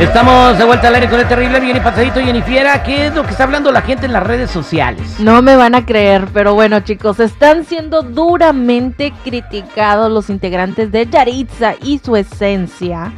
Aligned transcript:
Estamos 0.00 0.58
de 0.58 0.64
vuelta 0.64 0.88
al 0.88 0.96
aire 0.96 1.08
con 1.08 1.20
el 1.20 1.28
terrible 1.28 1.60
bien 1.60 1.76
y 1.76 1.80
pasadito 1.80 2.20
Jennifiera. 2.20 2.82
¿Qué 2.82 3.06
es 3.06 3.14
lo 3.14 3.22
que 3.22 3.30
está 3.30 3.44
hablando 3.44 3.70
la 3.70 3.80
gente 3.80 4.06
en 4.06 4.12
las 4.12 4.24
redes 4.24 4.50
sociales? 4.50 5.20
No 5.20 5.40
me 5.40 5.54
van 5.54 5.76
a 5.76 5.86
creer, 5.86 6.26
pero 6.34 6.52
bueno 6.52 6.80
chicos, 6.80 7.20
están 7.20 7.64
siendo 7.64 8.02
duramente 8.02 9.12
criticados 9.22 10.10
los 10.10 10.30
integrantes 10.30 10.90
de 10.90 11.06
Yaritza 11.06 11.74
y 11.80 11.98
su 11.98 12.16
esencia 12.16 13.12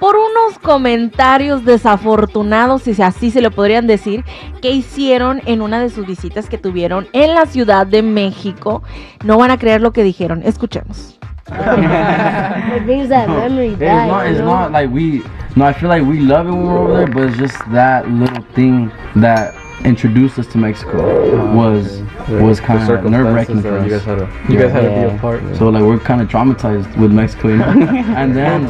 por 0.00 0.16
unos 0.16 0.58
comentarios 0.58 1.64
desafortunados, 1.64 2.82
si 2.82 3.00
así 3.02 3.30
se 3.30 3.42
lo 3.42 3.50
podrían 3.50 3.86
decir, 3.86 4.24
que 4.62 4.70
hicieron 4.70 5.42
en 5.44 5.60
una 5.60 5.80
de 5.80 5.90
sus 5.90 6.06
visitas 6.06 6.48
que 6.48 6.58
tuvieron 6.58 7.06
en 7.12 7.34
la 7.34 7.44
Ciudad 7.44 7.86
de 7.86 8.02
México. 8.02 8.82
No 9.24 9.36
van 9.36 9.50
a 9.50 9.58
creer 9.58 9.82
lo 9.82 9.92
que 9.92 10.02
dijeron. 10.02 10.42
Escuchemos. 10.42 11.18
it 12.76 12.84
brings 12.84 13.08
that 13.08 13.28
memory 13.40 13.68
It's 13.68 13.78
back. 13.78 14.08
not, 14.08 14.26
it's 14.26 14.38
know? 14.38 14.46
not 14.46 14.72
like 14.72 14.90
we, 14.90 15.22
no, 15.56 15.64
I 15.66 15.72
feel 15.72 15.88
like 15.88 16.02
we 16.02 16.20
love 16.20 16.46
it 16.46 16.50
when 16.50 16.64
we're 16.66 16.78
over 16.78 16.96
there, 16.98 17.06
but 17.06 17.24
it's 17.28 17.38
just 17.38 17.58
that 17.70 18.08
little 18.10 18.42
thing 18.54 18.90
that 19.16 19.54
introduced 19.84 20.38
us 20.38 20.46
to 20.46 20.56
Mexico 20.56 21.54
was 21.54 22.00
was 22.40 22.58
kind 22.58 22.90
of 22.90 23.04
nerve 23.04 23.34
wracking 23.34 23.60
for 23.60 23.76
us. 23.76 23.84
You 23.84 23.90
guys 23.90 24.04
had 24.04 24.18
to, 24.18 24.52
you 24.52 24.58
guys 24.58 24.72
had 24.72 24.80
to 24.82 24.88
be 24.88 24.94
Yeah. 24.94 25.14
a 25.14 25.18
part. 25.18 25.42
So 25.56 25.68
like 25.68 25.82
we're 25.82 25.98
kind 25.98 26.22
of 26.22 26.28
traumatized 26.28 26.96
with 26.96 27.12
Mexico, 27.12 27.48
you 27.48 27.56
know. 27.58 27.64
and 28.16 28.34
then 28.34 28.66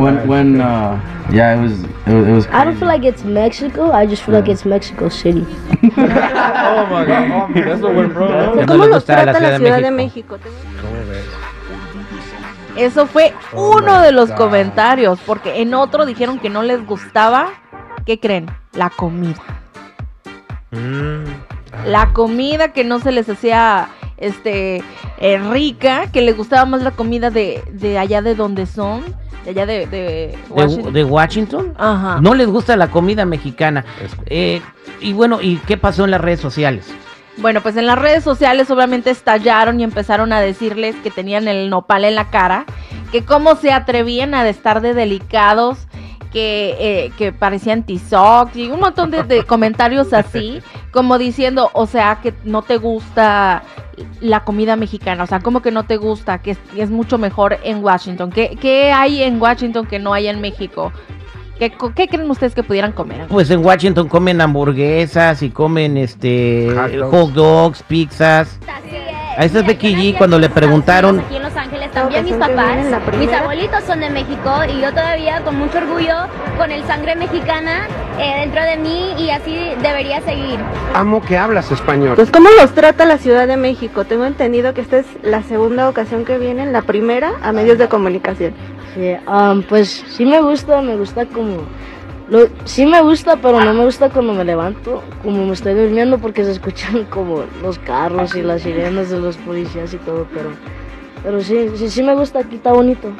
when 0.00 0.28
when 0.28 0.60
uh, 0.60 1.00
yeah, 1.32 1.58
it 1.58 1.62
was 1.62 1.82
it 1.82 2.14
was, 2.14 2.28
it 2.28 2.32
was 2.32 2.46
I 2.48 2.64
don't 2.64 2.76
feel 2.78 2.86
like 2.86 3.02
it's 3.04 3.24
Mexico. 3.24 3.90
I 3.90 4.06
just 4.06 4.22
feel 4.22 4.34
like 4.34 4.48
it's 4.48 4.64
Mexico 4.64 5.08
City. 5.08 5.44
oh 5.48 6.86
my 6.90 7.04
god, 7.04 7.52
that's 7.54 7.80
what 7.82 7.96
we're 7.96 8.08
bro. 8.08 8.28
No 8.54 8.62
¿Cómo 8.66 8.78
les 8.84 8.90
los 8.90 8.90
gusta 8.90 9.16
la 9.16 9.22
trata 9.24 9.40
la 9.40 9.56
Ciudad 9.56 9.58
Ciudad 9.58 9.76
de 9.78 9.82
de 9.82 9.90
México. 9.90 10.38
Eso 12.76 13.06
fue 13.06 13.32
uno 13.52 14.00
de 14.00 14.12
los 14.12 14.30
comentarios, 14.32 15.18
porque 15.26 15.62
en 15.62 15.74
otro 15.74 16.06
dijeron 16.06 16.38
que 16.38 16.50
no 16.50 16.62
les 16.62 16.84
gustaba, 16.86 17.48
¿qué 18.04 18.18
creen? 18.18 18.46
La 18.72 18.90
comida. 18.90 19.40
La 21.86 22.12
comida 22.12 22.72
que 22.72 22.84
no 22.84 22.98
se 22.98 23.12
les 23.12 23.28
hacía 23.28 23.88
este 24.16 24.82
eh, 25.18 25.38
rica, 25.38 26.06
que 26.12 26.20
les 26.20 26.36
gustaba 26.36 26.64
más 26.64 26.82
la 26.82 26.90
comida 26.92 27.30
de, 27.30 27.62
de 27.70 27.98
allá 27.98 28.22
de 28.22 28.34
donde 28.34 28.66
son, 28.66 29.04
de 29.44 29.50
allá 29.50 29.66
de, 29.66 29.86
de 29.86 29.96
¿De, 29.96 30.38
Washington. 30.50 30.92
de 30.92 31.04
Washington? 31.04 31.74
Ajá. 31.76 32.18
No 32.20 32.34
les 32.34 32.48
gusta 32.48 32.76
la 32.76 32.90
comida 32.90 33.24
mexicana. 33.24 33.84
Eh, 34.26 34.60
y 35.00 35.12
bueno, 35.12 35.40
¿y 35.40 35.56
qué 35.66 35.76
pasó 35.76 36.04
en 36.04 36.10
las 36.10 36.20
redes 36.20 36.40
sociales? 36.40 36.86
Bueno, 37.38 37.62
pues 37.62 37.76
en 37.76 37.86
las 37.86 37.98
redes 37.98 38.22
sociales 38.22 38.70
obviamente 38.70 39.10
estallaron 39.10 39.80
y 39.80 39.84
empezaron 39.84 40.32
a 40.32 40.40
decirles 40.40 40.94
que 40.96 41.10
tenían 41.10 41.48
el 41.48 41.68
nopal 41.68 42.04
en 42.04 42.14
la 42.14 42.30
cara, 42.30 42.64
que 43.10 43.24
cómo 43.24 43.56
se 43.56 43.72
atrevían 43.72 44.34
a 44.34 44.48
estar 44.48 44.80
de 44.80 44.94
delicados, 44.94 45.88
que, 46.32 46.76
eh, 46.78 47.12
que 47.16 47.32
parecían 47.32 47.84
tizoc 47.84 48.54
y 48.56 48.68
un 48.68 48.80
montón 48.80 49.10
de, 49.10 49.22
de 49.22 49.44
comentarios 49.44 50.12
así, 50.12 50.60
como 50.92 51.18
diciendo, 51.18 51.70
o 51.74 51.86
sea, 51.86 52.20
que 52.22 52.34
no 52.44 52.62
te 52.62 52.76
gusta 52.76 53.62
la 54.20 54.44
comida 54.44 54.76
mexicana, 54.76 55.22
o 55.22 55.26
sea, 55.26 55.40
como 55.40 55.62
que 55.62 55.70
no 55.70 55.84
te 55.84 55.96
gusta, 55.96 56.38
que 56.38 56.52
es, 56.52 56.58
es 56.76 56.90
mucho 56.90 57.18
mejor 57.18 57.58
en 57.62 57.82
Washington. 57.82 58.30
¿Qué, 58.30 58.56
¿Qué 58.60 58.92
hay 58.92 59.22
en 59.22 59.40
Washington 59.40 59.86
que 59.86 59.98
no 59.98 60.12
hay 60.12 60.26
en 60.26 60.40
México? 60.40 60.92
¿Qué, 61.58 61.70
creen 62.08 62.30
ustedes 62.30 62.54
que 62.54 62.62
pudieran 62.62 62.92
comer? 62.92 63.26
Pues 63.28 63.50
en 63.50 63.64
Washington 63.64 64.08
comen 64.08 64.40
hamburguesas 64.40 65.42
y 65.42 65.50
comen 65.50 65.96
este 65.96 66.68
Hot 66.74 66.90
dogs. 66.90 67.10
hot 67.10 67.30
dogs, 67.32 67.82
pizzas. 67.84 68.58
A 69.36 69.44
esa 69.44 69.60
es 69.60 69.66
Becky 69.66 69.94
G 69.96 70.16
cuando 70.16 70.38
le 70.38 70.48
preguntaron 70.48 71.18
Aquí 71.18 71.34
en 71.36 71.42
Los 71.42 71.56
Ángeles 71.56 71.90
también 71.90 72.24
mis 72.24 72.34
papás, 72.34 72.86
mis 73.18 73.32
abuelitos 73.32 73.82
son 73.82 73.98
de 73.98 74.08
México 74.08 74.50
y 74.68 74.80
yo 74.80 74.90
todavía 74.90 75.40
con 75.40 75.58
mucho 75.58 75.78
orgullo, 75.78 76.14
con 76.56 76.70
el 76.70 76.84
sangre 76.84 77.16
mexicana 77.16 77.88
eh, 78.18 78.42
dentro 78.42 78.62
de 78.62 78.76
mí 78.76 79.14
y 79.18 79.30
así 79.30 79.72
debería 79.82 80.20
seguir. 80.20 80.60
Amo 80.94 81.20
que 81.20 81.36
hablas 81.36 81.72
español. 81.72 82.14
Pues 82.14 82.30
cómo 82.30 82.48
los 82.60 82.74
trata 82.74 83.04
la 83.06 83.18
Ciudad 83.18 83.48
de 83.48 83.56
México. 83.56 84.04
Tengo 84.04 84.24
entendido 84.24 84.72
que 84.72 84.82
esta 84.82 84.98
es 84.98 85.06
la 85.22 85.42
segunda 85.42 85.88
ocasión 85.88 86.24
que 86.24 86.38
vienen, 86.38 86.72
la 86.72 86.82
primera 86.82 87.32
a 87.42 87.50
medios 87.50 87.76
de 87.78 87.88
comunicación. 87.88 88.54
Sí, 88.94 89.16
um, 89.26 89.62
pues 89.62 90.04
sí 90.08 90.24
me 90.24 90.40
gusta, 90.40 90.80
me 90.80 90.96
gusta 90.96 91.26
como... 91.26 91.62
Lo, 92.28 92.46
sí 92.64 92.86
me 92.86 93.02
gusta, 93.02 93.36
pero 93.36 93.60
no 93.60 93.74
me 93.74 93.84
gusta 93.84 94.08
cuando 94.08 94.32
me 94.32 94.44
levanto, 94.44 95.02
como 95.22 95.44
me 95.44 95.52
estoy 95.52 95.74
durmiendo 95.74 96.18
porque 96.18 96.44
se 96.44 96.52
escuchan 96.52 97.04
como 97.10 97.44
los 97.62 97.78
carros 97.80 98.34
y 98.34 98.42
las 98.42 98.62
sirenas 98.62 99.10
de 99.10 99.20
los 99.20 99.36
policías 99.38 99.92
y 99.92 99.98
todo, 99.98 100.26
pero, 100.32 100.50
pero 101.22 101.40
sí, 101.40 101.68
sí, 101.74 101.90
sí 101.90 102.02
me 102.02 102.14
gusta, 102.14 102.38
aquí 102.38 102.56
está 102.56 102.72
bonito. 102.72 103.10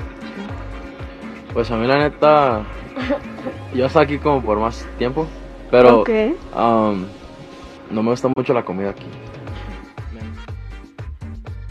Pues 1.53 1.71
a 1.71 1.77
mí 1.77 1.87
la 1.87 1.99
neta, 1.99 2.63
yo 3.75 3.87
estoy 3.87 4.05
aquí 4.05 4.19
como 4.19 4.43
por 4.43 4.59
más 4.59 4.87
tiempo, 4.97 5.27
pero 5.71 6.01
Ok. 6.01 6.11
um, 6.57 7.05
no 7.91 8.03
me 8.03 8.11
gusta 8.11 8.29
mucho 8.35 8.55
la 8.55 8.65
comida 8.65 8.91
aquí. 8.91 9.07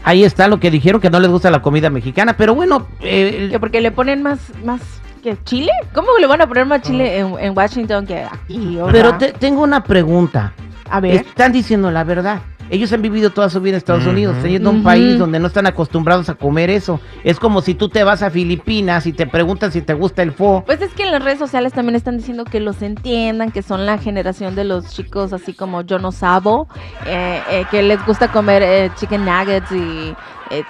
Ahí 0.04 0.22
está 0.22 0.46
lo 0.48 0.60
que 0.60 0.70
dijeron 0.70 1.00
que 1.00 1.08
no 1.10 1.18
les 1.18 1.30
gusta 1.30 1.50
la 1.50 1.62
comida 1.62 1.88
mexicana, 1.90 2.36
pero 2.36 2.54
bueno, 2.54 2.86
eh, 3.00 3.48
Que 3.50 3.58
porque 3.58 3.80
le 3.80 3.90
ponen 3.90 4.22
más, 4.22 4.38
más 4.64 4.80
que 5.22 5.36
chile. 5.44 5.72
¿Cómo 5.94 6.08
le 6.20 6.26
van 6.26 6.42
a 6.42 6.46
poner 6.46 6.66
más 6.66 6.82
chile 6.82 7.18
en, 7.18 7.34
en 7.38 7.56
Washington 7.56 8.06
que 8.06 8.22
aquí? 8.24 8.78
Pero 8.92 9.14
te- 9.16 9.32
tengo 9.32 9.62
una 9.62 9.82
pregunta. 9.82 10.52
a 10.90 11.00
ver. 11.00 11.14
Están 11.16 11.52
diciendo 11.52 11.90
la 11.90 12.04
verdad. 12.04 12.40
Ellos 12.70 12.92
han 12.92 13.02
vivido 13.02 13.30
toda 13.30 13.50
su 13.50 13.60
vida 13.60 13.74
en 13.74 13.78
Estados 13.78 14.06
Unidos, 14.06 14.36
teniendo 14.42 14.70
un 14.70 14.76
Ujú. 14.76 14.84
país 14.84 15.18
donde 15.18 15.38
no 15.38 15.46
están 15.48 15.66
acostumbrados 15.66 16.28
a 16.28 16.34
comer 16.34 16.70
eso. 16.70 17.00
Es 17.22 17.38
como 17.38 17.60
si 17.62 17.74
tú 17.74 17.88
te 17.88 18.04
vas 18.04 18.22
a 18.22 18.30
Filipinas 18.30 19.06
y 19.06 19.12
te 19.12 19.26
preguntan 19.26 19.72
si 19.72 19.82
te 19.82 19.94
gusta 19.94 20.22
el 20.22 20.32
pho. 20.32 20.62
Pues 20.66 20.80
es 20.80 20.92
que 20.94 21.04
en 21.04 21.12
las 21.12 21.22
redes 21.22 21.38
sociales 21.38 21.72
también 21.72 21.96
están 21.96 22.16
diciendo 22.16 22.44
que 22.44 22.60
los 22.60 22.82
entiendan, 22.82 23.50
que 23.50 23.62
son 23.62 23.86
la 23.86 23.98
generación 23.98 24.54
de 24.54 24.64
los 24.64 24.88
chicos 24.94 25.32
así 25.32 25.52
como 25.52 25.82
yo 25.82 25.98
no 25.98 26.12
sabo, 26.12 26.68
eh, 27.06 27.40
eh, 27.50 27.64
que 27.70 27.82
les 27.82 28.04
gusta 28.06 28.28
comer 28.28 28.62
eh, 28.62 28.90
chicken 28.96 29.24
nuggets 29.24 29.70
y 29.72 30.14
eh, 30.50 30.62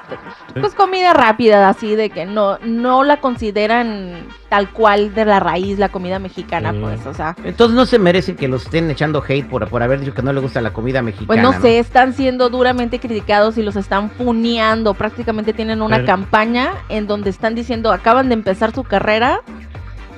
pues 0.60 0.72
comida 0.74 1.12
rápida, 1.12 1.68
así 1.68 1.96
de 1.96 2.08
que 2.10 2.26
no 2.26 2.58
no 2.64 3.02
la 3.02 3.20
consideran 3.20 4.26
tal 4.48 4.70
cual 4.70 5.14
de 5.14 5.24
la 5.24 5.40
raíz 5.40 5.78
la 5.80 5.88
comida 5.88 6.20
mexicana, 6.20 6.72
pues, 6.80 7.04
o 7.06 7.12
sea, 7.12 7.34
Entonces 7.44 7.74
no 7.76 7.84
se 7.86 7.98
merecen 7.98 8.36
que 8.36 8.46
los 8.46 8.64
estén 8.64 8.88
echando 8.90 9.22
hate 9.26 9.44
por, 9.48 9.68
por 9.68 9.82
haber 9.82 9.98
dicho 10.00 10.14
que 10.14 10.22
no 10.22 10.32
les 10.32 10.42
gusta 10.42 10.60
la 10.60 10.72
comida 10.72 11.02
mexicana. 11.02 11.26
pues 11.26 11.42
no 11.42 11.52
sé, 11.60 11.78
están 11.84 12.12
siendo 12.14 12.48
duramente 12.50 12.98
criticados 12.98 13.56
y 13.58 13.62
los 13.62 13.76
están 13.76 14.10
funeando, 14.10 14.94
prácticamente 14.94 15.52
tienen 15.52 15.82
una 15.82 15.96
Pero- 15.96 16.06
campaña 16.06 16.70
en 16.88 17.06
donde 17.06 17.30
están 17.30 17.54
diciendo 17.54 17.92
acaban 17.92 18.28
de 18.28 18.34
empezar 18.34 18.74
su 18.74 18.82
carrera 18.84 19.40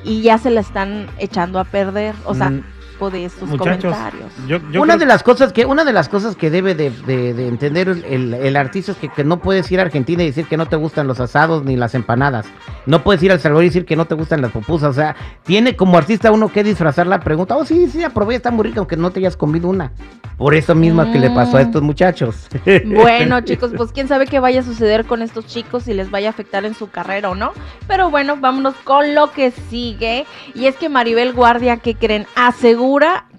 y 0.04 0.22
ya 0.22 0.38
se 0.38 0.50
la 0.50 0.60
están 0.60 1.06
echando 1.18 1.58
a 1.58 1.64
perder, 1.64 2.14
o 2.24 2.34
sea, 2.34 2.50
Mm, 2.50 2.62
tipo 2.96 3.10
de 3.10 3.26
estos 3.26 3.46
Muchachos, 3.48 3.93
comentarios. 3.94 4.32
yo, 4.48 4.58
yo 4.72 4.81
una 4.81 4.94
creo- 4.94 5.00
de 5.00 5.06
las 5.06 5.22
cosas 5.22 5.52
que 5.52 5.66
una 5.66 5.84
de 5.84 5.93
las 5.93 6.08
cosas 6.08 6.34
que 6.34 6.48
debe 6.48 6.75
de, 6.75 6.90
de- 6.90 7.34
de 7.34 7.46
entender 7.48 7.88
el, 7.88 8.04
el- 8.06 8.32
el 8.34 8.56
artista 8.56 8.93
es 8.93 8.98
que, 8.98 9.10
que 9.10 9.22
no 9.22 9.38
puedes 9.40 9.70
ir 9.70 9.81
a 9.81 9.82
Argentina 9.82 10.22
y 10.22 10.26
decir 10.26 10.46
que 10.46 10.56
no 10.56 10.64
te 10.66 10.76
gustan 10.76 11.06
los 11.06 11.20
asados 11.20 11.62
ni 11.64 11.76
las 11.76 11.94
empanadas. 11.94 12.46
No 12.87 13.02
puedes 13.02 13.22
ir 13.22 13.32
a 13.32 13.34
El 13.34 13.40
Salvador 13.40 13.64
y 13.64 13.69
decir 13.69 13.84
que 13.84 13.96
no 13.96 14.06
te 14.06 14.14
gustan 14.14 14.40
las 14.40 14.50
pupusas. 14.52 14.88
O 14.90 14.93
sea, 14.94 15.14
tiene 15.44 15.76
como 15.76 15.98
artista 15.98 16.31
uno 16.32 16.48
que 16.48 16.64
disfrazar 16.64 17.06
la 17.06 17.20
pregunta. 17.20 17.54
Oh, 17.56 17.64
sí, 17.66 17.88
sí, 17.88 18.02
aprobé, 18.02 18.37
está 18.37 18.50
muy 18.50 18.64
rica, 18.64 18.78
aunque 18.78 18.96
no 18.96 19.10
te 19.10 19.20
hayas 19.20 19.37
comido 19.37 19.69
una. 19.69 19.93
Por 20.38 20.54
eso 20.54 20.75
mismo 20.75 21.10
que 21.12 21.19
le 21.19 21.31
pasó 21.31 21.56
a 21.58 21.60
Mm. 21.60 21.64
estos 21.66 21.82
muchachos. 21.82 22.46
Bueno, 22.87 23.40
chicos, 23.43 23.72
pues 23.76 23.93
quién 23.93 24.08
sabe 24.08 24.26
qué 24.26 24.38
vaya 24.40 24.60
a 24.60 24.62
suceder 24.62 25.04
con 25.04 25.20
estos 25.22 25.46
chicos, 25.46 25.82
si 25.84 25.93
les 25.94 26.10
vaya 26.10 26.28
a 26.28 26.31
afectar 26.31 26.64
en 26.64 26.75
su 26.75 26.88
carrera 26.90 27.31
o 27.31 27.34
no. 27.34 27.52
Pero 27.87 28.10
bueno, 28.10 28.37
vámonos 28.37 28.75
con 28.84 29.14
lo 29.14 29.31
que 29.32 29.50
sigue. 29.50 30.25
Y 30.54 30.66
es 30.66 30.76
que 30.76 30.88
Maribel 30.88 31.32
Guardia, 31.32 31.76
¿qué 31.78 31.94
creen? 31.94 32.26
Asegura 32.37 32.85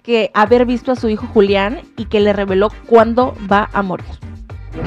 que 0.04 0.32
haber 0.34 0.66
visto 0.66 0.92
a 0.92 0.96
su 0.96 1.10
hijo 1.10 1.28
Julián 1.28 1.80
y 1.98 2.06
que 2.06 2.20
le 2.20 2.34
reveló 2.34 2.70
cuándo 2.86 3.34
va 3.52 3.70
a 3.74 3.82
morir. 3.82 4.06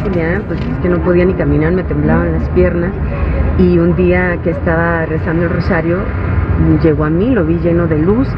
Julián, 0.03 0.45
pues 0.47 0.61
es 0.61 0.79
que 0.83 0.89
no 0.89 1.03
podía 1.03 1.25
ni 1.25 1.35
caminar, 1.35 1.73
me 1.73 1.83
temblaban 1.83 2.33
las 2.33 2.49
piernas. 2.51 2.93
Y 3.59 3.79
un 3.79 3.97
día 3.97 4.39
que 4.43 4.51
estaba 4.51 5.05
rezando 5.07 5.45
el 5.45 5.51
rosario, 5.51 5.99
llegó 6.83 7.05
a 7.05 7.11
mí, 7.11 7.31
lo 7.31 7.45
vi 7.45 7.59
lleno 7.59 7.87
de 7.87 7.99
luz 7.99 8.29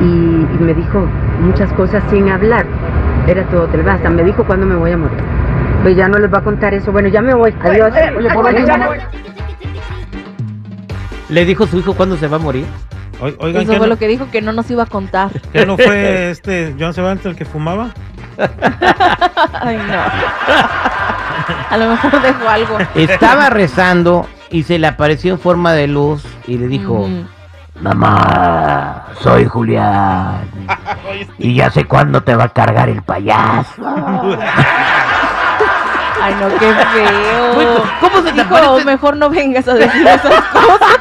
y, 0.00 0.04
y 0.04 0.58
me 0.60 0.74
dijo 0.74 1.06
muchas 1.40 1.72
cosas 1.72 2.02
sin 2.10 2.28
hablar. 2.28 2.66
Era 3.26 3.44
todo 3.48 3.66
telebasta. 3.66 4.10
Me 4.10 4.22
dijo 4.22 4.44
cuándo 4.44 4.66
me 4.66 4.76
voy 4.76 4.92
a 4.92 4.96
morir. 4.96 5.18
Pues 5.82 5.96
ya 5.96 6.08
no 6.08 6.18
les 6.18 6.30
voy 6.30 6.40
a 6.40 6.44
contar 6.44 6.74
eso. 6.74 6.92
Bueno, 6.92 7.08
ya 7.08 7.22
me 7.22 7.34
voy. 7.34 7.54
Adiós. 7.62 7.92
¿Le 11.28 11.44
dijo 11.44 11.66
su 11.66 11.78
hijo 11.78 11.94
cuándo 11.94 12.16
se 12.16 12.28
va 12.28 12.36
a 12.36 12.40
morir? 12.40 12.66
Oi- 13.20 13.36
Oigan, 13.38 13.62
Eso 13.62 13.72
¿qué 13.72 13.78
fue 13.78 13.86
no, 13.86 13.94
lo 13.94 13.98
que 13.98 14.08
dijo 14.08 14.30
que 14.30 14.40
no 14.42 14.52
nos 14.52 14.70
iba 14.70 14.82
a 14.84 14.86
contar. 14.86 15.30
qué 15.52 15.66
no 15.66 15.76
fue 15.76 16.30
este 16.30 16.74
Joan 16.78 16.94
Sebastián 16.94 17.32
el 17.32 17.36
que 17.38 17.44
fumaba? 17.44 17.90
Ay, 19.60 19.76
no. 19.76 20.02
A 21.70 21.76
lo 21.76 21.90
mejor 21.90 22.22
dejó 22.22 22.48
algo. 22.48 22.78
Estaba 22.94 23.50
rezando 23.50 24.26
y 24.50 24.62
se 24.62 24.78
le 24.78 24.86
apareció 24.86 25.32
en 25.34 25.38
forma 25.38 25.72
de 25.72 25.86
luz 25.88 26.24
y 26.46 26.56
le 26.58 26.66
dijo, 26.68 27.08
mamá, 27.80 29.06
soy 29.20 29.44
Julián. 29.46 30.48
Y 31.38 31.54
ya 31.54 31.70
sé 31.70 31.84
cuándo 31.84 32.22
te 32.22 32.34
va 32.36 32.44
a 32.44 32.48
cargar 32.50 32.88
el 32.88 33.02
payaso. 33.02 33.82
Ay, 36.22 36.34
no, 36.38 36.48
qué 36.58 36.72
feo. 36.74 37.82
¿cómo 38.00 38.18
se 38.18 38.32
te 38.32 38.42
Dijo, 38.44 38.56
aparece? 38.56 38.84
mejor 38.84 39.16
no 39.16 39.30
vengas 39.30 39.66
a 39.68 39.74
decir 39.74 40.06
esas 40.06 40.44
cosas. 40.52 40.99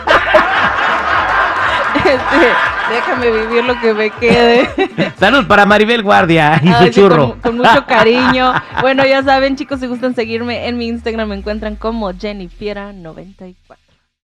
Este, 2.09 2.47
déjame 2.89 3.31
vivir 3.31 3.63
lo 3.63 3.79
que 3.79 3.93
me 3.93 4.09
quede. 4.09 4.69
Salud 5.19 5.45
para 5.47 5.65
Maribel 5.65 6.01
Guardia 6.01 6.59
y 6.63 6.67
su 6.67 6.73
Ay, 6.73 6.93
sí, 6.93 6.99
churro. 6.99 7.31
Con, 7.33 7.41
con 7.41 7.57
mucho 7.57 7.85
cariño. 7.85 8.53
Bueno, 8.81 9.05
ya 9.05 9.21
saben, 9.23 9.55
chicos, 9.55 9.79
si 9.81 9.87
gustan 9.87 10.15
seguirme 10.15 10.67
en 10.67 10.77
mi 10.77 10.87
Instagram, 10.87 11.29
me 11.29 11.35
encuentran 11.35 11.75
como 11.75 12.11
Jennifiera94. 12.13 13.55